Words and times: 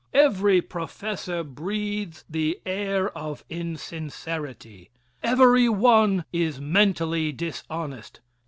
Every 0.15 0.61
professor 0.63 1.43
breathes 1.43 2.25
the 2.27 2.59
air 2.65 3.15
of 3.15 3.45
insincerity. 3.51 4.89
Every 5.21 5.69
one 5.69 6.25
is 6.33 6.59
mentally 6.59 7.31
dishonest. 7.31 8.19